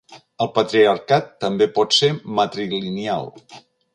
El 0.45 0.47
patriarcat 0.53 1.29
també 1.45 1.69
pot 1.77 1.95
ser 1.99 2.11
matrilineal. 2.39 3.31